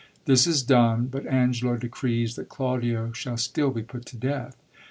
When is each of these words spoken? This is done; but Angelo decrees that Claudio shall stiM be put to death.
This 0.25 0.47
is 0.47 0.63
done; 0.63 1.09
but 1.11 1.27
Angelo 1.27 1.77
decrees 1.77 2.35
that 2.35 2.49
Claudio 2.49 3.11
shall 3.11 3.37
stiM 3.37 3.75
be 3.75 3.83
put 3.83 4.03
to 4.07 4.17
death. 4.17 4.57